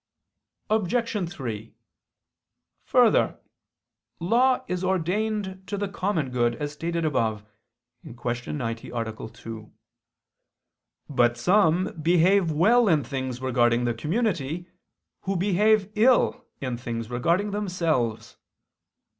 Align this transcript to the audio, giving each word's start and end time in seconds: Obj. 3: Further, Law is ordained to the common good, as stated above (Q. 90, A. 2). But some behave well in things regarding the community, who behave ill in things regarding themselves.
Obj. 0.71 1.29
3: 1.31 1.75
Further, 2.85 3.39
Law 4.19 4.65
is 4.67 4.83
ordained 4.83 5.61
to 5.67 5.77
the 5.77 5.87
common 5.87 6.31
good, 6.31 6.55
as 6.55 6.71
stated 6.73 7.05
above 7.05 7.45
(Q. 8.01 8.15
90, 8.53 8.89
A. 8.89 9.27
2). 9.31 9.71
But 11.07 11.37
some 11.37 11.93
behave 12.01 12.49
well 12.51 12.87
in 12.87 13.03
things 13.03 13.41
regarding 13.43 13.83
the 13.85 13.93
community, 13.93 14.67
who 15.25 15.35
behave 15.37 15.91
ill 15.93 16.47
in 16.59 16.77
things 16.77 17.11
regarding 17.11 17.51
themselves. 17.51 18.37